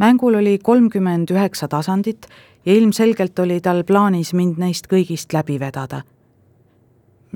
[0.00, 2.26] mängul oli kolmkümmend üheksa tasandit
[2.66, 6.02] ja ilmselgelt oli tal plaanis mind neist kõigist läbi vedada.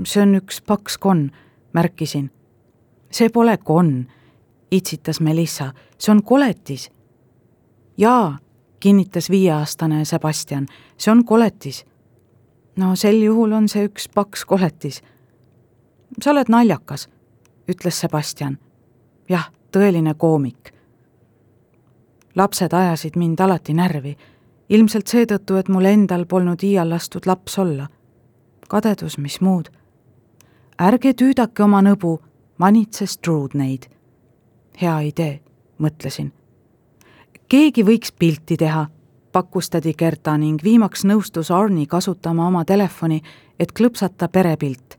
[0.05, 1.31] see on üks paks konn,
[1.73, 2.31] märkisin.
[3.11, 4.07] see pole konn,
[4.71, 6.91] itsitas Melissa, see on koletis.
[7.97, 8.39] jaa,
[8.81, 11.85] kinnitas viieaastane Sebastian, see on koletis.
[12.77, 15.03] no sel juhul on see üks paks koletis.
[16.23, 17.09] sa oled naljakas,
[17.69, 18.59] ütles Sebastian.
[19.29, 20.74] jah, tõeline koomik
[22.37, 24.17] lapsed ajasid mind alati närvi,
[24.69, 27.89] ilmselt seetõttu, et mul endal polnud iial lastud laps olla.
[28.69, 29.69] kadedus, mis muud.
[30.79, 32.21] ärge tüüdake oma nõbu,
[32.59, 33.87] manitses Trude neid.
[34.81, 35.41] hea idee,
[35.79, 36.33] mõtlesin.
[37.49, 38.87] keegi võiks pilti teha,
[39.33, 43.23] pakkus tädi Gerta ning viimaks nõustus Arni kasutama oma telefoni,
[43.59, 44.99] et klõpsata perepilt.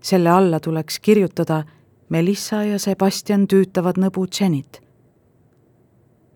[0.00, 1.64] selle alla tuleks kirjutada
[2.08, 4.87] Melissa ja Sebastian tüütavad nõbu Jenit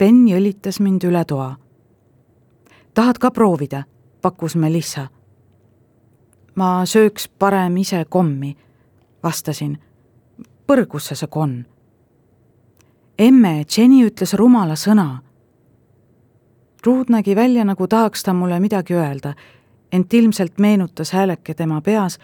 [0.03, 1.57] Ben jõlitas mind üle toa.
[2.95, 3.85] tahad ka proovida,
[4.23, 5.07] pakkus Melissa.
[6.55, 8.57] ma sööks parem ise kommi,
[9.23, 9.79] vastasin.
[10.67, 11.65] põrgusse see konn.
[13.19, 15.23] emme, Jenny ütles rumala sõna.
[16.87, 19.35] Ruud nägi välja, nagu tahaks ta mulle midagi öelda,
[19.93, 22.19] ent ilmselt meenutas hääleke tema peas,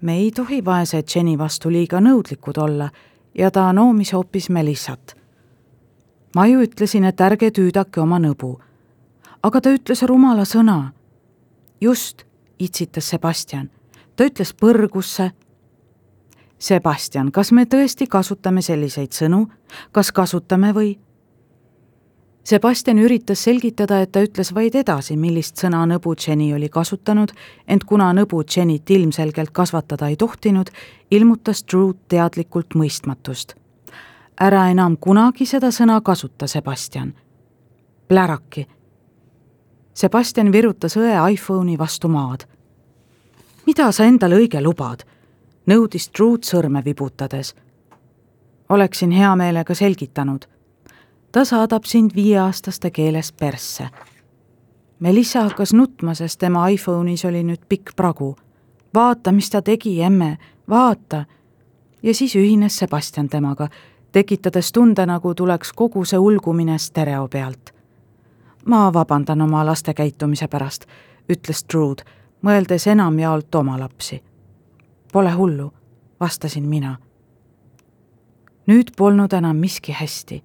[0.00, 2.90] me ei tohi vaese Jenny vastu liiga nõudlikud olla
[3.34, 5.25] ja ta noomis hoopis Melissat
[6.36, 8.58] ma ju ütlesin, et ärge tüüdake oma nõbu.
[9.42, 10.92] aga ta ütles rumala sõna.
[11.80, 12.24] just,
[12.58, 13.70] itsitas Sebastian.
[14.16, 15.30] ta ütles põrgusse.
[16.58, 19.46] Sebastian, kas me tõesti kasutame selliseid sõnu,
[19.92, 20.98] kas kasutame või?
[22.44, 27.32] Sebastian üritas selgitada, et ta ütles vaid edasi, millist sõna nõbu Jenny oli kasutanud,
[27.68, 30.70] ent kuna nõbu Jennyt ilmselgelt kasvatada ei tohtinud,
[31.10, 33.56] ilmutas Drew teadlikult mõistmatust.
[34.40, 37.14] Ära enam kunagi seda sõna kasuta, Sebastian.
[38.08, 38.66] pläraki.
[39.94, 42.44] Sebastian virutas õe iPhone'i vastu maad.
[43.66, 45.04] mida sa endale õige lubad?
[45.66, 47.54] nõudis Drew'd sõrme vibutades.
[48.68, 50.46] oleksin hea meelega selgitanud
[51.36, 53.88] ta saadab sind viieaastaste keeles persse.
[54.98, 58.36] Melissa hakkas nutma, sest tema iPhone'is oli nüüd pikk pragu.
[58.94, 61.24] vaata, mis ta tegi, emme, vaata.
[62.02, 63.68] ja siis ühines Sebastian temaga,
[64.16, 67.74] tekitades tunde, nagu tuleks kogu see ulgumine stereo pealt.
[68.64, 70.86] ma vabandan oma laste käitumise pärast,
[71.28, 72.02] ütles Trude,
[72.42, 74.22] mõeldes enamjaolt oma lapsi.
[75.12, 75.72] Pole hullu,
[76.20, 76.96] vastasin mina.
[78.66, 80.42] nüüd polnud enam miski hästi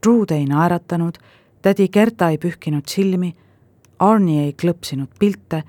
[0.00, 1.18] Trude ei naeratanud,
[1.62, 3.34] tädi Gerta ei pühkinud silmi,
[3.98, 5.64] Arni ei klõpsinud pilte,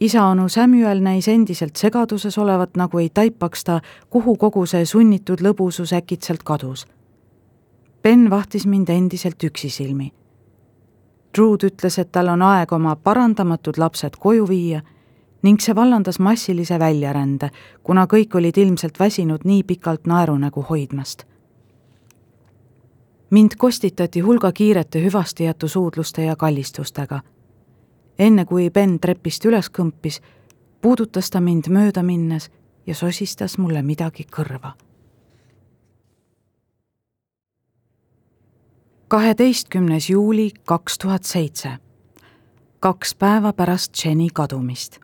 [0.00, 3.80] isa-onu Samuel näis endiselt segaduses olevat, nagu ei taipaks ta,
[4.10, 6.86] kuhu kogu see sunnitud lõbusus äkitselt kadus.
[8.02, 10.12] Ben vahtis mind endiselt üksisilmi.
[11.32, 14.82] Trude ütles, et tal on aeg oma parandamatud lapsed koju viia
[15.42, 17.50] ning see vallandas massilise väljarände,
[17.82, 21.26] kuna kõik olid ilmselt väsinud nii pikalt naerunägu hoidmast
[23.30, 27.20] mind kostitati hulga kiirete hüvastijätusuudluste ja kallistustega.
[28.18, 30.20] Enne kui Ben trepist üles kõmpis,
[30.80, 32.50] puudutas ta mind mööda minnes
[32.86, 34.72] ja sosistas mulle midagi kõrva.
[39.08, 41.68] kaheteistkümnes juuli kaks tuhat seitse,
[42.80, 44.98] kaks päeva pärast Jenny kadumist.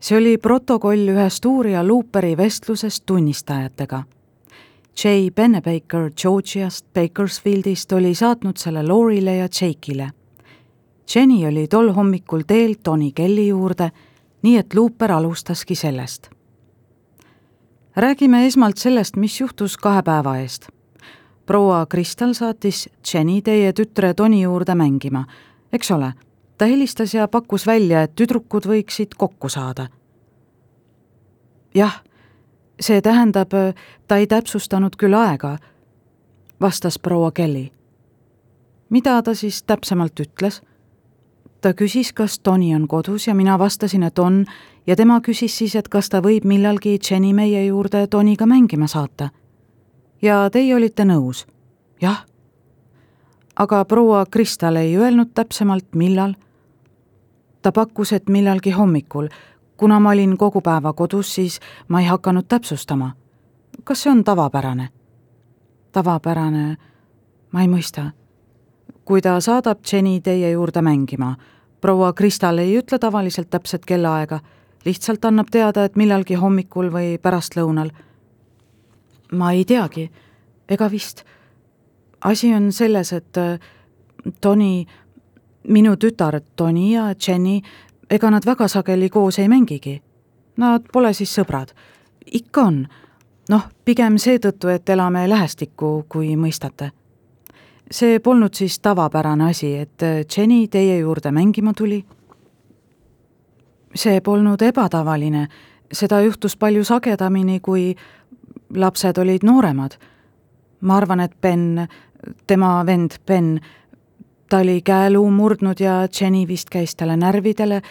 [0.00, 4.04] see oli protokoll ühest uurija Looperi vestlusest tunnistajatega
[5.04, 10.10] Jay Pennebaker Georgiast Bakersfieldist oli saatnud selle Laurile ja Jake'ile.
[11.14, 13.90] Jenny oli tol hommikul teel Tony Kelly juurde,
[14.42, 16.30] nii et Looper alustaski sellest.
[17.96, 20.68] räägime esmalt sellest, mis juhtus kahe päeva eest.
[21.46, 25.24] proua Kristal saatis Jenny teie tütre Tony juurde mängima,
[25.72, 26.12] eks ole,
[26.58, 29.88] ta helistas ja pakkus välja, et tüdrukud võiksid kokku saada.
[31.74, 32.02] jah
[32.80, 33.50] see tähendab,
[34.08, 35.58] ta ei täpsustanud küll aega,
[36.60, 37.70] vastas proua Kelly.
[38.90, 40.62] mida ta siis täpsemalt ütles?
[41.60, 44.44] Ta küsis, kas Tony on kodus ja mina vastasin, et on,
[44.86, 49.30] ja tema küsis siis, et kas ta võib millalgi Jenny meie juurde Tonyga mängima saata.
[50.22, 51.46] ja teie olite nõus?
[52.00, 52.26] jah.
[53.56, 56.34] aga proua Kristal ei öelnud täpsemalt, millal?
[57.62, 59.28] ta pakkus, et millalgi hommikul,
[59.76, 63.12] kuna ma olin kogu päeva kodus, siis ma ei hakanud täpsustama.
[63.84, 64.88] kas see on tavapärane?
[65.92, 66.76] tavapärane,
[67.52, 68.12] ma ei mõista.
[69.08, 71.32] Kui ta saadab Jenny teie juurde mängima,
[71.80, 74.40] proua Kristal ei ütle tavaliselt täpset kellaaega,
[74.84, 77.90] lihtsalt annab teada, et millalgi hommikul või pärastlõunal.
[79.32, 80.10] ma ei teagi,
[80.68, 81.24] ega vist.
[82.24, 83.58] asi on selles, et äh,
[84.40, 84.84] Tony,
[85.68, 87.62] minu tütar Tony ja Jenny
[88.10, 90.02] ega nad väga sageli koos ei mängigi.
[90.56, 91.72] Nad pole siis sõbrad.
[92.32, 92.88] ikka on.
[93.48, 96.90] noh, pigem seetõttu, et elame lähestikku, kui mõistate.
[97.90, 100.02] See polnud siis tavapärane asi, et
[100.36, 102.04] Jenny teie juurde mängima tuli?
[103.94, 105.46] see polnud ebatavaline,
[105.92, 107.94] seda juhtus palju sagedamini, kui
[108.74, 109.96] lapsed olid nooremad.
[110.80, 111.88] ma arvan, et Ben,
[112.46, 113.60] tema vend Ben,
[114.48, 117.82] ta oli käeluu murdnud ja Jenny vist käis talle närvidele,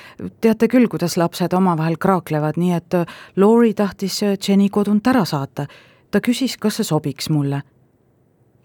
[0.42, 2.94] teate küll, kuidas lapsed omavahel kraaklevad, nii et
[3.36, 5.68] Lori tahtis Jenny kodunt ära saata.
[6.12, 7.62] ta küsis, kas see sobiks mulle.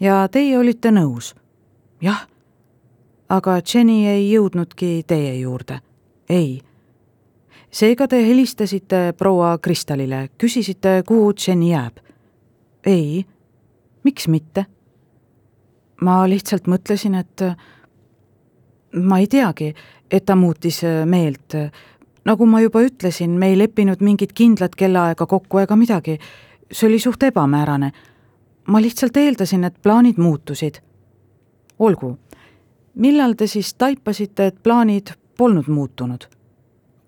[0.03, 1.35] Ja teie olite nõus?
[2.03, 2.27] jah.
[3.29, 5.81] aga Jenny ei jõudnudki teie juurde?
[6.29, 6.61] ei.
[7.71, 12.03] seega te helistasite proua Kristalile, küsisite, kuhu Jenny jääb?
[12.87, 13.27] ei.
[14.05, 14.67] miks mitte?
[16.01, 17.47] ma lihtsalt mõtlesin, et
[18.99, 19.75] ma ei teagi,
[20.11, 21.55] et ta muutis meelt.
[22.25, 26.19] nagu ma juba ütlesin, me ei leppinud mingit kindlat kellaaega kokku ega midagi.
[26.73, 27.93] see oli suht ebamäärane.
[28.69, 30.81] Ma lihtsalt eeldasin, et plaanid muutusid.
[31.79, 32.19] olgu,
[32.95, 36.25] millal te siis taipasite, et plaanid polnud muutunud?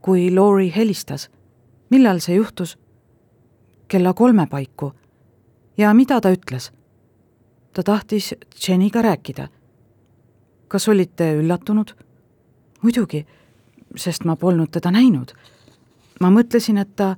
[0.00, 1.30] kui Lori helistas,
[1.90, 2.78] millal see juhtus?
[3.88, 4.92] kella kolme paiku.
[5.78, 6.72] ja mida ta ütles?
[7.72, 8.34] ta tahtis
[8.68, 9.48] Jeniga rääkida
[10.74, 11.94] kas olite üllatunud?
[12.82, 13.26] muidugi,
[13.96, 15.30] sest ma polnud teda näinud.
[16.20, 17.14] ma mõtlesin, et ta,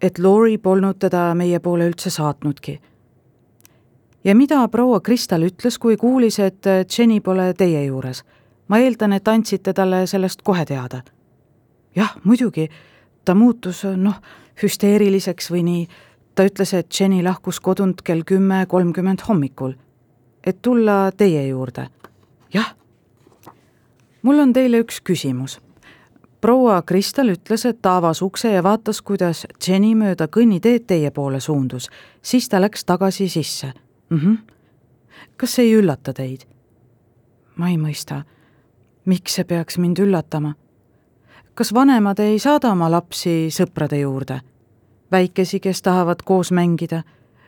[0.00, 2.78] et Lori polnud teda meie poole üldse saatnudki.
[4.24, 6.66] Ja mida proua Kristal ütles, kui kuulis, et
[6.98, 8.24] Jenny pole teie juures?
[8.68, 11.02] ma eeldan, et andsite talle sellest kohe teada.
[11.96, 12.68] jah, muidugi,
[13.24, 14.20] ta muutus noh,
[14.62, 15.86] hüsteeriliseks või nii,
[16.34, 19.72] ta ütles, et Jenny lahkus kodunt kell kümme kolmkümmend hommikul,
[20.44, 21.88] et tulla teie juurde.
[22.54, 22.74] jah.
[24.22, 25.60] mul on teile üks küsimus
[26.40, 31.40] proua Kristel ütles, et ta avas ukse ja vaatas, kuidas Jenny mööda kõnniteed teie poole
[31.40, 31.90] suundus,
[32.22, 33.72] siis ta läks tagasi sisse
[34.10, 34.18] mm.
[34.18, 34.38] -hmm.
[35.36, 36.46] kas see ei üllata teid?
[37.56, 38.22] ma ei mõista.
[39.04, 40.54] miks see peaks mind üllatama?
[41.54, 44.40] kas vanemad ei saada oma lapsi sõprade juurde?
[45.10, 47.02] väikesi, kes tahavad koos mängida?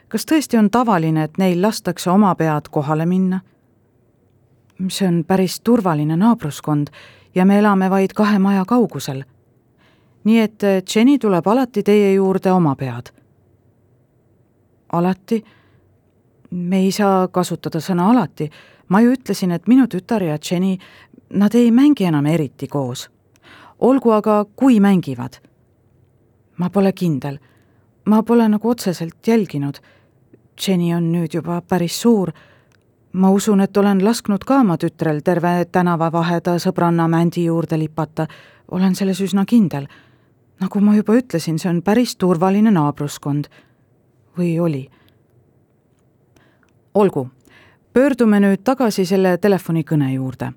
[0.08, 3.40] kas tõesti on tavaline, et neil lastakse oma pead kohale minna?
[4.88, 6.88] see on päris turvaline naabruskond
[7.34, 9.24] ja me elame vaid kahe maja kaugusel.
[10.24, 10.62] nii et
[10.94, 13.12] Jenny tuleb alati teie juurde oma pead.
[14.92, 15.44] alati?
[16.50, 18.50] Me ei saa kasutada sõna alati,
[18.88, 20.78] ma ju ütlesin, et minu tütar ja Jenny,
[21.30, 23.10] nad ei mängi enam eriti koos.
[23.78, 25.40] olgu aga, kui mängivad.
[26.56, 27.38] ma pole kindel,
[28.04, 29.80] ma pole nagu otseselt jälginud.
[30.66, 32.32] Jenny on nüüd juba päris suur
[33.12, 38.26] ma usun, et olen lasknud ka oma tütrel terve tänavavaheda sõbranna Mändi juurde lipata,
[38.70, 39.86] olen selles üsna kindel.
[40.60, 43.48] nagu ma juba ütlesin, see on päris turvaline naabruskond.
[44.38, 44.90] või oli?
[46.94, 47.28] Olgu,
[47.92, 50.52] pöördume nüüd tagasi selle telefonikõne juurde.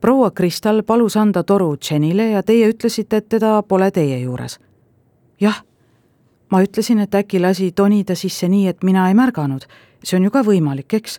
[0.00, 4.58] proua Kristal palus anda toru Jenile ja teie ütlesite, et teda pole teie juures.
[5.40, 5.62] jah,
[6.50, 9.64] ma ütlesin, et äkki lasi tonida sisse nii, et mina ei märganud.
[10.04, 11.18] see on ju ka võimalik, eks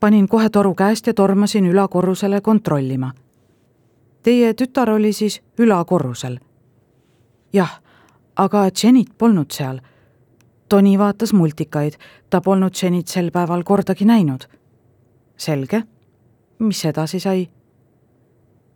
[0.00, 3.12] panin kohe toru käest ja tormasin ülakorrusele kontrollima.
[4.22, 6.38] Teie tütar oli siis ülakorrusel?
[7.52, 7.80] jah,
[8.36, 9.80] aga Jenit polnud seal.
[10.68, 11.92] Toni vaatas multikaid,
[12.30, 14.44] ta polnud Jenit sel päeval kordagi näinud.
[15.36, 15.82] selge,
[16.58, 17.48] mis edasi sai?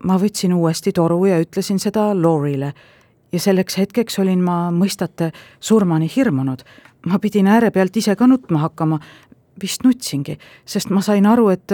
[0.04, 2.72] ma võtsin uuesti toru ja ütlesin seda Lorile
[3.32, 6.62] ja selleks hetkeks olin ma, mõistate, surmani hirmunud.
[7.06, 8.98] ma pidin ääre pealt ise ka nutma hakkama,
[9.62, 11.72] vist nutsingi, sest ma sain aru, et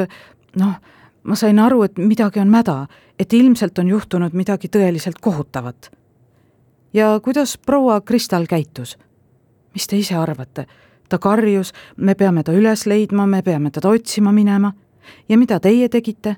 [0.57, 0.75] noh,
[1.23, 2.87] ma sain aru, et midagi on mäda,
[3.19, 5.91] et ilmselt on juhtunud midagi tõeliselt kohutavat.
[6.93, 8.99] ja kuidas proua Kristal käitus?
[9.79, 10.67] Mis te ise arvate?
[11.09, 14.73] ta karjus, me peame ta üles leidma, me peame teda otsima minema.
[15.29, 16.37] ja mida teie tegite?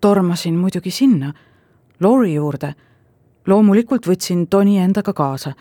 [0.00, 1.32] tormasin muidugi sinna,
[2.00, 2.74] Lori juurde.
[3.46, 5.52] loomulikult võtsin Toni endaga kaasa.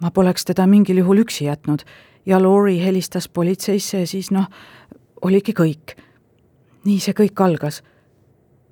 [0.00, 1.84] ma poleks teda mingil juhul üksi jätnud
[2.26, 4.48] ja Lori helistas politseisse ja siis noh,
[5.22, 5.98] oligi kõik.
[6.84, 7.82] nii see kõik algas.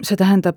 [0.02, 0.56] see tähendab,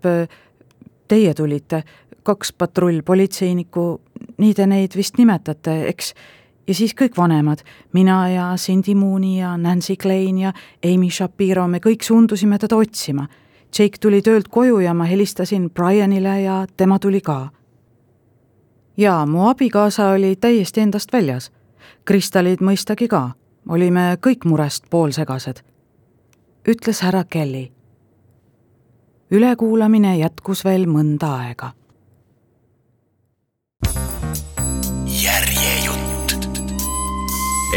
[1.07, 1.83] teie tulite,
[2.23, 4.01] kaks patrullpolitseinikku,
[4.37, 6.13] nii te neid vist nimetate, eks,
[6.67, 7.61] ja siis kõik vanemad,
[7.93, 10.53] mina ja Cindy Mooney ja Nancy Klein ja
[10.85, 13.27] Amy Shapiro, me kõik suundusime teda otsima.
[13.79, 17.49] Jake tuli töölt koju ja ma helistasin Brianile ja tema tuli ka.
[18.97, 21.51] jaa, mu abikaasa oli täiesti endast väljas
[22.05, 23.31] Kristallid mõistagi ka,
[23.69, 25.63] olime kõik murest poolsegased,
[26.69, 27.71] ütles härra Kelly.
[29.31, 31.73] ülekuulamine jätkus veel mõnda aega.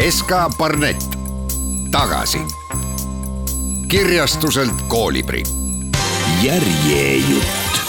[0.07, 1.03] SK Barnett.
[1.91, 2.39] Tagasi.
[3.87, 5.43] Kirjastuselt Koolibri.
[6.41, 7.88] järjejutt